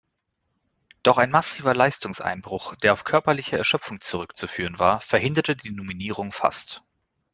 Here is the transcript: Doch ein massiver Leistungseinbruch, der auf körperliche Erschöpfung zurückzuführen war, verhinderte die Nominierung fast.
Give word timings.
Doch 1.03 1.19
ein 1.19 1.29
massiver 1.29 1.75
Leistungseinbruch, 1.75 2.73
der 2.77 2.93
auf 2.93 3.03
körperliche 3.03 3.59
Erschöpfung 3.59 4.01
zurückzuführen 4.01 4.79
war, 4.79 4.99
verhinderte 4.99 5.55
die 5.55 5.69
Nominierung 5.69 6.31
fast. 6.31 6.81